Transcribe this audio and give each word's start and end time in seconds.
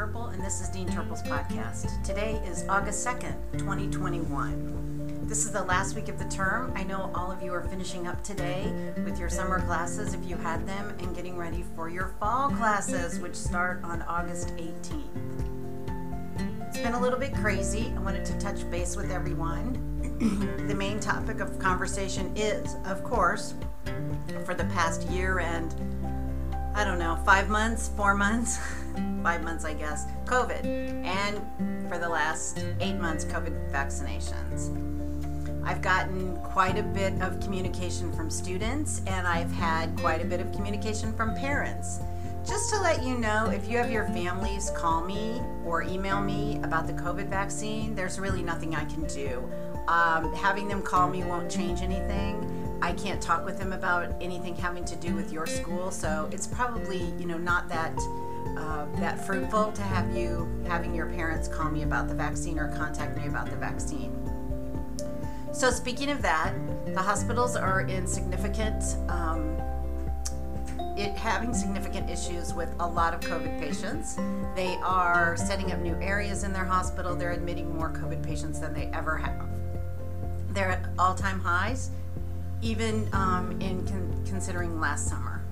Turple, 0.00 0.32
and 0.32 0.42
this 0.42 0.62
is 0.62 0.70
Dean 0.70 0.88
Turple's 0.88 1.22
podcast. 1.24 2.02
Today 2.02 2.40
is 2.46 2.64
August 2.70 3.06
2nd, 3.06 3.34
2021. 3.58 5.26
This 5.26 5.44
is 5.44 5.52
the 5.52 5.62
last 5.64 5.94
week 5.94 6.08
of 6.08 6.18
the 6.18 6.24
term. 6.24 6.72
I 6.74 6.84
know 6.84 7.10
all 7.14 7.30
of 7.30 7.42
you 7.42 7.52
are 7.52 7.64
finishing 7.64 8.06
up 8.06 8.24
today 8.24 8.72
with 9.04 9.18
your 9.18 9.28
summer 9.28 9.60
classes 9.60 10.14
if 10.14 10.24
you 10.24 10.38
had 10.38 10.66
them, 10.66 10.96
and 11.00 11.14
getting 11.14 11.36
ready 11.36 11.66
for 11.76 11.90
your 11.90 12.14
fall 12.18 12.48
classes, 12.48 13.18
which 13.18 13.34
start 13.34 13.84
on 13.84 14.00
August 14.08 14.56
18th. 14.56 15.04
It's 16.68 16.78
been 16.78 16.94
a 16.94 17.00
little 17.00 17.18
bit 17.18 17.34
crazy. 17.34 17.92
I 17.94 17.98
wanted 18.00 18.24
to 18.24 18.38
touch 18.38 18.70
base 18.70 18.96
with 18.96 19.10
everyone. 19.10 19.76
the 20.66 20.74
main 20.74 20.98
topic 20.98 21.40
of 21.40 21.58
conversation 21.58 22.34
is, 22.34 22.76
of 22.86 23.04
course, 23.04 23.52
for 24.46 24.54
the 24.54 24.64
past 24.64 25.06
year 25.10 25.40
and 25.40 25.74
I 26.74 26.84
don't 26.84 26.98
know, 26.98 27.18
five 27.24 27.48
months, 27.48 27.88
four 27.96 28.14
months, 28.14 28.58
five 29.22 29.42
months, 29.42 29.64
I 29.64 29.74
guess, 29.74 30.06
COVID. 30.24 30.64
And 31.04 31.88
for 31.88 31.98
the 31.98 32.08
last 32.08 32.64
eight 32.80 32.96
months, 32.96 33.24
COVID 33.24 33.70
vaccinations. 33.72 34.76
I've 35.64 35.82
gotten 35.82 36.36
quite 36.38 36.78
a 36.78 36.82
bit 36.82 37.20
of 37.20 37.40
communication 37.40 38.12
from 38.12 38.30
students, 38.30 39.02
and 39.06 39.26
I've 39.26 39.50
had 39.52 39.94
quite 39.96 40.22
a 40.22 40.24
bit 40.24 40.40
of 40.40 40.52
communication 40.52 41.12
from 41.12 41.34
parents. 41.34 42.00
Just 42.46 42.70
to 42.70 42.80
let 42.80 43.02
you 43.02 43.18
know, 43.18 43.50
if 43.50 43.68
you 43.68 43.76
have 43.76 43.90
your 43.90 44.06
families 44.06 44.70
call 44.74 45.04
me 45.04 45.42
or 45.64 45.82
email 45.82 46.20
me 46.20 46.58
about 46.62 46.86
the 46.86 46.92
COVID 46.94 47.28
vaccine, 47.28 47.94
there's 47.94 48.18
really 48.18 48.42
nothing 48.42 48.74
I 48.74 48.84
can 48.86 49.04
do. 49.06 49.48
Um, 49.88 50.32
having 50.34 50.66
them 50.66 50.82
call 50.82 51.08
me 51.10 51.22
won't 51.24 51.50
change 51.50 51.82
anything. 51.82 52.59
I 52.82 52.92
can't 52.92 53.20
talk 53.20 53.44
with 53.44 53.58
them 53.58 53.72
about 53.72 54.14
anything 54.20 54.56
having 54.56 54.84
to 54.86 54.96
do 54.96 55.14
with 55.14 55.32
your 55.32 55.46
school, 55.46 55.90
so 55.90 56.28
it's 56.32 56.46
probably 56.46 57.12
you 57.18 57.26
know 57.26 57.36
not 57.36 57.68
that 57.68 57.96
uh, 58.56 58.86
that 59.00 59.24
fruitful 59.26 59.72
to 59.72 59.82
have 59.82 60.16
you 60.16 60.48
having 60.66 60.94
your 60.94 61.06
parents 61.06 61.46
call 61.46 61.70
me 61.70 61.82
about 61.82 62.08
the 62.08 62.14
vaccine 62.14 62.58
or 62.58 62.68
contact 62.76 63.16
me 63.16 63.26
about 63.26 63.50
the 63.50 63.56
vaccine. 63.56 64.16
So 65.52 65.70
speaking 65.70 66.10
of 66.10 66.22
that, 66.22 66.54
the 66.86 67.02
hospitals 67.02 67.54
are 67.56 67.82
in 67.82 68.06
significant. 68.06 68.82
Um, 69.10 69.56
it 70.96 71.16
having 71.16 71.54
significant 71.54 72.10
issues 72.10 72.52
with 72.52 72.68
a 72.80 72.86
lot 72.86 73.14
of 73.14 73.20
COVID 73.20 73.58
patients. 73.58 74.16
They 74.54 74.76
are 74.82 75.36
setting 75.36 75.72
up 75.72 75.80
new 75.80 75.94
areas 76.00 76.44
in 76.44 76.52
their 76.52 76.64
hospital. 76.64 77.14
They're 77.14 77.32
admitting 77.32 77.74
more 77.74 77.90
COVID 77.90 78.22
patients 78.22 78.60
than 78.60 78.74
they 78.74 78.86
ever 78.92 79.16
have. 79.16 79.48
They're 80.50 80.70
at 80.70 80.86
all 80.98 81.14
time 81.14 81.40
highs 81.40 81.90
even 82.62 83.08
um, 83.12 83.56
in 83.60 83.86
con- 83.86 84.24
considering 84.26 84.80
last 84.80 85.08
summer. 85.08 85.42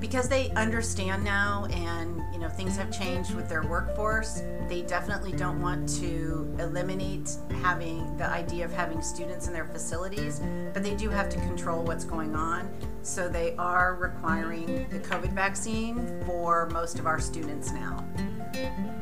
Because 0.00 0.28
they 0.28 0.50
understand 0.50 1.24
now 1.24 1.66
and 1.70 2.22
you 2.32 2.38
know 2.38 2.48
things 2.48 2.76
have 2.76 2.96
changed 2.96 3.34
with 3.34 3.48
their 3.48 3.62
workforce, 3.62 4.42
they 4.68 4.82
definitely 4.82 5.32
don't 5.32 5.60
want 5.60 5.88
to 6.00 6.54
eliminate 6.58 7.30
having 7.62 8.16
the 8.16 8.26
idea 8.26 8.64
of 8.64 8.72
having 8.72 9.00
students 9.02 9.46
in 9.48 9.52
their 9.52 9.64
facilities, 9.64 10.40
but 10.72 10.82
they 10.82 10.94
do 10.94 11.08
have 11.08 11.28
to 11.30 11.38
control 11.38 11.82
what's 11.82 12.04
going 12.04 12.36
on. 12.36 12.70
So 13.02 13.28
they 13.28 13.56
are 13.56 13.94
requiring 13.94 14.86
the 14.90 14.98
COVID 14.98 15.32
vaccine 15.32 16.22
for 16.26 16.68
most 16.70 16.98
of 16.98 17.06
our 17.06 17.18
students 17.18 17.72
now. 17.72 18.04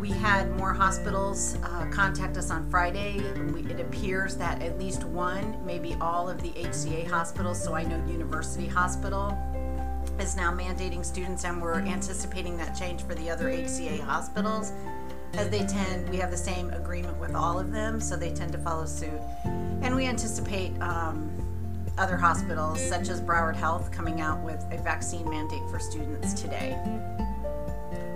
We 0.00 0.10
had 0.10 0.54
more 0.56 0.72
hospitals 0.72 1.56
uh, 1.62 1.86
contact 1.90 2.36
us 2.36 2.50
on 2.50 2.68
Friday. 2.70 3.20
We, 3.52 3.62
it 3.70 3.80
appears 3.80 4.36
that 4.36 4.60
at 4.62 4.78
least 4.78 5.04
one, 5.04 5.64
maybe 5.64 5.96
all 6.00 6.28
of 6.28 6.42
the 6.42 6.50
HCA 6.50 7.08
hospitals, 7.08 7.62
so 7.62 7.74
I 7.74 7.84
know 7.84 7.96
University 8.06 8.66
Hospital 8.66 9.36
is 10.18 10.36
now 10.36 10.52
mandating 10.52 11.04
students, 11.04 11.44
and 11.44 11.60
we're 11.60 11.80
anticipating 11.80 12.56
that 12.58 12.74
change 12.74 13.02
for 13.02 13.14
the 13.14 13.30
other 13.30 13.46
HCA 13.46 14.00
hospitals. 14.00 14.72
As 15.34 15.48
they 15.50 15.64
tend, 15.64 16.08
we 16.08 16.18
have 16.18 16.30
the 16.30 16.36
same 16.36 16.70
agreement 16.70 17.18
with 17.18 17.34
all 17.34 17.58
of 17.58 17.72
them, 17.72 18.00
so 18.00 18.14
they 18.16 18.30
tend 18.30 18.52
to 18.52 18.58
follow 18.58 18.84
suit. 18.84 19.20
And 19.44 19.96
we 19.96 20.06
anticipate 20.06 20.78
um, 20.80 21.30
other 21.98 22.16
hospitals, 22.16 22.80
such 22.80 23.08
as 23.08 23.20
Broward 23.20 23.56
Health, 23.56 23.90
coming 23.90 24.20
out 24.20 24.44
with 24.44 24.64
a 24.70 24.78
vaccine 24.82 25.28
mandate 25.28 25.68
for 25.70 25.78
students 25.78 26.34
today 26.34 26.78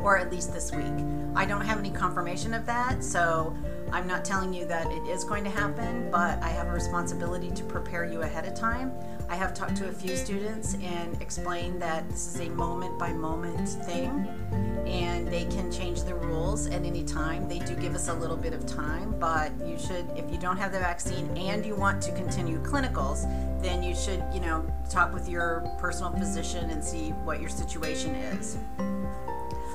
or 0.08 0.16
at 0.16 0.32
least 0.32 0.54
this 0.54 0.72
week. 0.72 1.04
I 1.36 1.44
don't 1.44 1.60
have 1.60 1.78
any 1.78 1.90
confirmation 1.90 2.54
of 2.54 2.64
that, 2.64 3.04
so 3.04 3.54
I'm 3.92 4.06
not 4.06 4.24
telling 4.24 4.54
you 4.54 4.64
that 4.64 4.86
it 4.86 5.02
is 5.06 5.22
going 5.22 5.44
to 5.44 5.50
happen, 5.50 6.10
but 6.10 6.42
I 6.42 6.48
have 6.48 6.68
a 6.68 6.72
responsibility 6.72 7.50
to 7.50 7.62
prepare 7.64 8.06
you 8.06 8.22
ahead 8.22 8.46
of 8.46 8.54
time. 8.54 8.90
I 9.28 9.36
have 9.36 9.52
talked 9.52 9.76
to 9.76 9.88
a 9.88 9.92
few 9.92 10.16
students 10.16 10.78
and 10.82 11.20
explained 11.20 11.82
that 11.82 12.08
this 12.08 12.34
is 12.34 12.40
a 12.40 12.48
moment 12.48 12.98
by 12.98 13.12
moment 13.12 13.68
thing 13.68 14.26
and 14.86 15.28
they 15.28 15.44
can 15.44 15.70
change 15.70 16.04
the 16.04 16.14
rules 16.14 16.66
at 16.68 16.86
any 16.86 17.04
time. 17.04 17.46
They 17.46 17.58
do 17.58 17.74
give 17.74 17.94
us 17.94 18.08
a 18.08 18.14
little 18.14 18.38
bit 18.38 18.54
of 18.54 18.64
time, 18.64 19.14
but 19.20 19.52
you 19.66 19.78
should, 19.78 20.06
if 20.16 20.32
you 20.32 20.38
don't 20.38 20.56
have 20.56 20.72
the 20.72 20.78
vaccine 20.78 21.36
and 21.36 21.66
you 21.66 21.74
want 21.74 22.00
to 22.04 22.12
continue 22.12 22.58
clinicals, 22.62 23.24
then 23.60 23.82
you 23.82 23.94
should, 23.94 24.24
you 24.32 24.40
know, 24.40 24.64
talk 24.88 25.12
with 25.12 25.28
your 25.28 25.70
personal 25.78 26.10
physician 26.12 26.70
and 26.70 26.82
see 26.82 27.10
what 27.10 27.42
your 27.42 27.50
situation 27.50 28.14
is. 28.14 28.56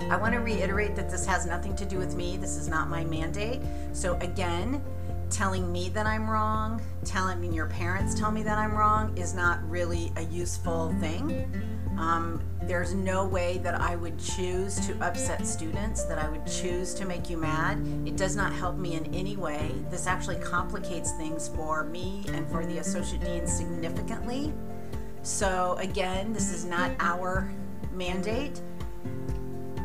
I 0.10 0.18
want 0.18 0.34
to 0.34 0.40
reiterate 0.40 0.96
that 0.96 1.10
this 1.10 1.26
has 1.26 1.46
nothing 1.46 1.76
to 1.76 1.86
do 1.86 1.98
with 1.98 2.16
me. 2.16 2.38
This 2.38 2.58
is 2.58 2.68
not 2.68 2.90
my 2.90 3.04
mandate. 3.04 3.62
So, 3.94 4.16
again, 4.22 4.84
telling 5.30 5.72
me 5.72 5.90
that 5.90 6.06
I'm 6.06 6.30
wrong, 6.30 6.82
telling 7.04 7.42
me 7.42 7.50
your 7.50 7.66
parents 7.66 8.14
tell 8.14 8.32
me 8.32 8.44
that 8.44 8.58
I'm 8.58 8.74
wrong 8.74 9.18
is 9.18 9.34
not 9.34 9.68
really 9.68 10.12
a 10.16 10.22
useful 10.24 10.94
thing. 11.00 11.52
Um, 11.98 12.42
there's 12.64 12.94
no 12.94 13.26
way 13.26 13.60
that 13.60 13.80
I 13.80 13.96
would 13.96 14.20
choose 14.20 14.80
to 14.88 14.94
upset 15.00 15.46
students, 15.46 16.04
that 16.06 16.18
I 16.18 16.30
would 16.30 16.46
choose 16.46 16.94
to 16.96 17.06
make 17.06 17.30
you 17.30 17.38
mad. 17.38 17.80
It 18.06 18.16
does 18.16 18.36
not 18.36 18.54
help 18.54 18.78
me 18.78 18.96
in 18.96 19.14
any 19.14 19.36
way. 19.36 19.72
This 19.90 20.08
actually 20.08 20.38
complicates 20.38 21.12
things 21.14 21.48
for 21.48 21.84
me 21.84 22.26
and 22.30 22.48
for 22.50 22.66
the 22.66 22.80
associate 22.80 23.24
dean 23.24 23.48
significantly. 23.48 24.54
So, 25.24 25.78
again, 25.80 26.34
this 26.34 26.52
is 26.52 26.66
not 26.66 26.92
our 27.00 27.52
mandate. 27.92 28.62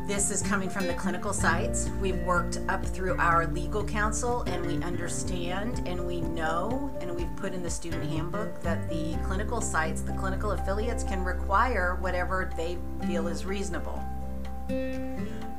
This 0.09 0.31
is 0.31 0.41
coming 0.41 0.71
from 0.71 0.87
the 0.87 0.95
clinical 0.95 1.33
sites. 1.33 1.87
We've 2.01 2.19
worked 2.23 2.59
up 2.67 2.83
through 2.83 3.15
our 3.19 3.45
legal 3.45 3.83
counsel 3.83 4.41
and 4.47 4.65
we 4.65 4.83
understand 4.83 5.87
and 5.87 6.03
we 6.07 6.21
know 6.21 6.91
and 6.99 7.15
we've 7.15 7.29
put 7.35 7.53
in 7.53 7.61
the 7.61 7.69
student 7.69 8.09
handbook 8.09 8.59
that 8.63 8.89
the 8.89 9.15
clinical 9.23 9.61
sites, 9.61 10.01
the 10.01 10.13
clinical 10.13 10.53
affiliates 10.53 11.03
can 11.03 11.23
require 11.23 11.95
whatever 12.01 12.51
they 12.57 12.79
feel 13.05 13.27
is 13.27 13.45
reasonable. 13.45 14.03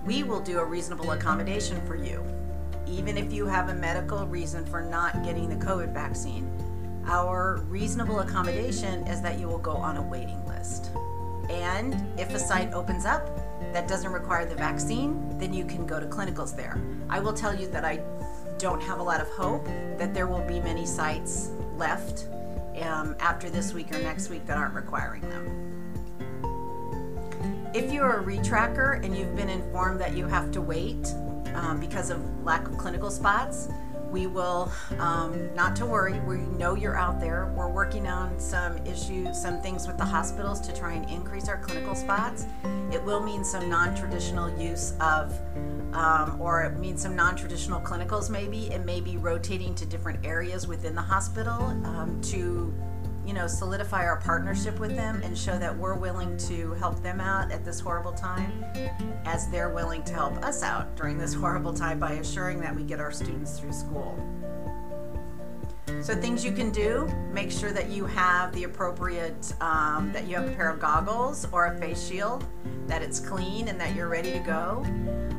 We 0.04 0.24
will 0.24 0.40
do 0.40 0.58
a 0.58 0.64
reasonable 0.64 1.12
accommodation 1.12 1.80
for 1.86 1.94
you, 1.94 2.20
even 2.88 3.16
if 3.16 3.32
you 3.32 3.46
have 3.46 3.68
a 3.68 3.74
medical 3.74 4.26
reason 4.26 4.66
for 4.66 4.80
not 4.80 5.22
getting 5.22 5.48
the 5.48 5.64
COVID 5.64 5.94
vaccine. 5.94 6.50
Our 7.06 7.62
reasonable 7.68 8.18
accommodation 8.18 9.06
is 9.06 9.22
that 9.22 9.38
you 9.38 9.46
will 9.46 9.58
go 9.58 9.76
on 9.76 9.96
a 9.96 10.02
waiting 10.02 10.44
list. 10.48 10.90
And 11.48 11.94
if 12.18 12.34
a 12.34 12.38
site 12.40 12.72
opens 12.72 13.06
up, 13.06 13.30
that 13.72 13.86
doesn't 13.86 14.12
require 14.12 14.44
the 14.44 14.54
vaccine, 14.54 15.38
then 15.38 15.52
you 15.54 15.64
can 15.64 15.86
go 15.86 16.00
to 16.00 16.06
clinicals 16.06 16.56
there. 16.56 16.80
I 17.08 17.20
will 17.20 17.32
tell 17.32 17.54
you 17.54 17.66
that 17.68 17.84
I 17.84 18.00
don't 18.58 18.82
have 18.82 18.98
a 18.98 19.02
lot 19.02 19.20
of 19.20 19.28
hope 19.28 19.64
that 19.96 20.12
there 20.12 20.26
will 20.26 20.46
be 20.46 20.60
many 20.60 20.84
sites 20.84 21.50
left 21.76 22.28
um, 22.82 23.16
after 23.20 23.48
this 23.48 23.72
week 23.72 23.92
or 23.94 23.98
next 23.98 24.28
week 24.28 24.46
that 24.46 24.56
aren't 24.56 24.74
requiring 24.74 25.22
them. 25.22 25.70
If 27.72 27.92
you're 27.92 28.18
a 28.18 28.24
retracker 28.24 29.04
and 29.04 29.16
you've 29.16 29.36
been 29.36 29.48
informed 29.48 30.00
that 30.00 30.16
you 30.16 30.26
have 30.26 30.50
to 30.52 30.60
wait 30.60 31.06
um, 31.54 31.78
because 31.80 32.10
of 32.10 32.20
lack 32.44 32.66
of 32.66 32.76
clinical 32.76 33.10
spots, 33.10 33.68
we 34.10 34.26
will 34.26 34.72
um, 34.98 35.54
not 35.54 35.76
to 35.76 35.86
worry. 35.86 36.18
We 36.20 36.38
know 36.38 36.74
you're 36.74 36.96
out 36.96 37.20
there. 37.20 37.52
We're 37.56 37.70
working 37.70 38.06
on 38.06 38.38
some 38.38 38.76
issues 38.86 39.40
some 39.40 39.60
things 39.62 39.86
with 39.86 39.96
the 39.96 40.04
hospitals 40.04 40.60
to 40.62 40.72
try 40.74 40.92
and 40.94 41.08
increase 41.08 41.48
our 41.48 41.58
clinical 41.58 41.94
spots. 41.94 42.46
It 42.92 43.02
will 43.02 43.20
mean 43.20 43.44
some 43.44 43.68
non-traditional 43.68 44.50
use 44.60 44.94
of 45.00 45.38
um, 45.94 46.40
or 46.40 46.62
it 46.62 46.78
means 46.78 47.02
some 47.02 47.16
non-traditional 47.16 47.80
clinicals 47.80 48.30
maybe. 48.30 48.70
And 48.72 48.84
maybe 48.84 49.16
rotating 49.16 49.74
to 49.76 49.86
different 49.86 50.24
areas 50.24 50.66
within 50.66 50.94
the 50.94 51.02
hospital 51.02 51.62
um, 51.84 52.20
to 52.24 52.74
you 53.26 53.32
know, 53.34 53.46
solidify 53.46 54.04
our 54.04 54.20
partnership 54.20 54.78
with 54.78 54.96
them 54.96 55.20
and 55.22 55.36
show 55.36 55.58
that 55.58 55.76
we're 55.76 55.94
willing 55.94 56.36
to 56.36 56.72
help 56.74 57.02
them 57.02 57.20
out 57.20 57.50
at 57.52 57.64
this 57.64 57.80
horrible 57.80 58.12
time 58.12 58.64
as 59.24 59.48
they're 59.50 59.68
willing 59.68 60.02
to 60.04 60.14
help 60.14 60.34
us 60.44 60.62
out 60.62 60.96
during 60.96 61.18
this 61.18 61.34
horrible 61.34 61.72
time 61.72 61.98
by 61.98 62.12
assuring 62.12 62.60
that 62.60 62.74
we 62.74 62.82
get 62.82 63.00
our 63.00 63.12
students 63.12 63.58
through 63.58 63.72
school. 63.72 64.18
So 66.00 66.14
things 66.14 66.44
you 66.44 66.52
can 66.52 66.70
do, 66.70 67.08
make 67.30 67.50
sure 67.50 67.72
that 67.72 67.90
you 67.90 68.06
have 68.06 68.52
the 68.54 68.64
appropriate, 68.64 69.52
um, 69.60 70.10
that 70.12 70.26
you 70.26 70.36
have 70.36 70.48
a 70.48 70.52
pair 70.52 70.70
of 70.70 70.80
goggles 70.80 71.46
or 71.52 71.66
a 71.66 71.78
face 71.78 72.08
shield, 72.08 72.44
that 72.86 73.02
it's 73.02 73.20
clean 73.20 73.68
and 73.68 73.78
that 73.80 73.94
you're 73.94 74.08
ready 74.08 74.32
to 74.32 74.38
go, 74.38 74.82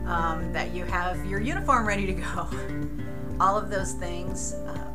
um, 0.06 0.52
that 0.54 0.72
you 0.72 0.86
have 0.86 1.26
your 1.26 1.40
uniform 1.40 1.88
ready 1.88 2.06
to 2.06 2.14
go. 2.14 2.48
All 3.40 3.58
of 3.58 3.72
those 3.72 3.94
things. 3.94 4.54
Uh, 4.54 4.91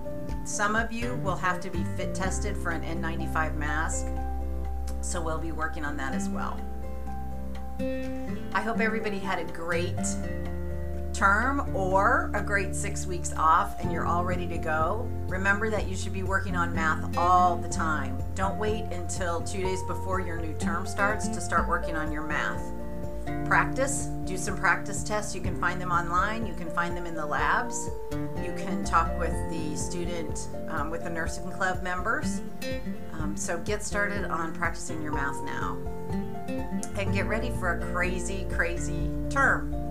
some 0.46 0.76
of 0.76 0.92
you 0.92 1.16
will 1.16 1.36
have 1.36 1.60
to 1.60 1.70
be 1.70 1.82
fit 1.96 2.14
tested 2.14 2.56
for 2.56 2.70
an 2.70 2.82
N95 2.82 3.56
mask, 3.56 4.06
so 5.00 5.20
we'll 5.20 5.38
be 5.38 5.50
working 5.50 5.84
on 5.84 5.96
that 5.96 6.14
as 6.14 6.28
well. 6.28 6.58
I 8.54 8.62
hope 8.62 8.80
everybody 8.80 9.18
had 9.18 9.40
a 9.40 9.44
great 9.52 9.98
term 11.12 11.74
or 11.74 12.30
a 12.32 12.42
great 12.42 12.74
six 12.76 13.06
weeks 13.06 13.32
off 13.36 13.80
and 13.80 13.90
you're 13.90 14.06
all 14.06 14.24
ready 14.24 14.46
to 14.46 14.58
go. 14.58 15.08
Remember 15.26 15.68
that 15.68 15.88
you 15.88 15.96
should 15.96 16.12
be 16.12 16.22
working 16.22 16.54
on 16.54 16.74
math 16.74 17.16
all 17.16 17.56
the 17.56 17.68
time. 17.68 18.16
Don't 18.34 18.56
wait 18.56 18.84
until 18.92 19.40
two 19.40 19.62
days 19.62 19.82
before 19.84 20.20
your 20.20 20.38
new 20.38 20.54
term 20.58 20.86
starts 20.86 21.26
to 21.28 21.40
start 21.40 21.66
working 21.66 21.96
on 21.96 22.12
your 22.12 22.22
math. 22.22 22.62
Practice, 23.46 24.06
do 24.24 24.36
some 24.36 24.56
practice 24.56 25.02
tests. 25.02 25.34
You 25.34 25.40
can 25.40 25.58
find 25.60 25.80
them 25.80 25.90
online, 25.90 26.46
you 26.46 26.54
can 26.54 26.70
find 26.70 26.96
them 26.96 27.06
in 27.06 27.14
the 27.14 27.26
labs. 27.26 27.88
You 28.12 28.52
talk 28.86 29.18
with 29.18 29.34
the 29.50 29.76
student, 29.76 30.48
um, 30.68 30.90
with 30.90 31.04
the 31.04 31.10
nursing 31.10 31.50
club 31.50 31.82
members. 31.82 32.40
Um, 33.12 33.36
so 33.36 33.58
get 33.58 33.82
started 33.82 34.24
on 34.24 34.54
practicing 34.54 35.02
your 35.02 35.12
math 35.12 35.42
now 35.44 35.76
and 36.96 37.12
get 37.12 37.26
ready 37.26 37.50
for 37.50 37.78
a 37.78 37.92
crazy, 37.92 38.46
crazy 38.50 39.10
term. 39.28 39.85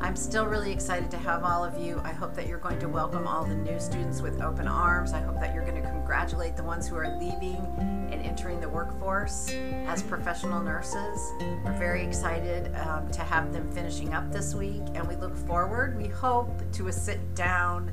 I'm 0.00 0.14
still 0.14 0.46
really 0.46 0.72
excited 0.72 1.10
to 1.10 1.16
have 1.16 1.42
all 1.42 1.64
of 1.64 1.78
you. 1.78 2.00
I 2.04 2.12
hope 2.12 2.34
that 2.34 2.46
you're 2.46 2.58
going 2.58 2.78
to 2.80 2.88
welcome 2.88 3.26
all 3.26 3.44
the 3.44 3.54
new 3.54 3.80
students 3.80 4.20
with 4.20 4.42
open 4.42 4.68
arms. 4.68 5.12
I 5.12 5.20
hope 5.20 5.40
that 5.40 5.54
you're 5.54 5.64
going 5.64 5.82
to 5.82 5.88
congratulate 5.88 6.56
the 6.56 6.62
ones 6.62 6.86
who 6.86 6.96
are 6.96 7.16
leaving 7.18 7.56
and 7.78 8.22
entering 8.22 8.60
the 8.60 8.68
workforce 8.68 9.50
as 9.86 10.02
professional 10.02 10.62
nurses. 10.62 11.32
We're 11.64 11.76
very 11.78 12.04
excited 12.04 12.74
um, 12.76 13.10
to 13.10 13.22
have 13.22 13.52
them 13.52 13.70
finishing 13.72 14.12
up 14.12 14.30
this 14.30 14.54
week, 14.54 14.82
and 14.94 15.08
we 15.08 15.16
look 15.16 15.34
forward, 15.34 15.96
we 15.96 16.08
hope, 16.08 16.50
to 16.72 16.88
a 16.88 16.92
sit 16.92 17.34
down 17.34 17.90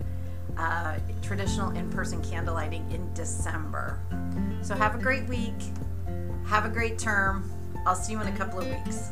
uh, 0.58 1.00
traditional 1.22 1.72
in 1.72 1.90
person 1.90 2.22
candlelighting 2.22 2.94
in 2.94 3.12
December. 3.14 4.00
So 4.62 4.76
have 4.76 4.96
a 4.96 5.00
great 5.00 5.28
week. 5.28 5.56
Have 6.46 6.66
a 6.66 6.70
great 6.70 7.00
term. 7.00 7.50
I'll 7.88 7.96
see 7.96 8.12
you 8.12 8.22
in 8.22 8.28
a 8.28 8.38
couple 8.38 8.60
of 8.60 8.68
weeks. 8.68 9.12